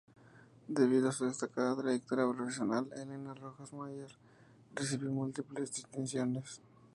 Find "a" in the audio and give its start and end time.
1.09-1.11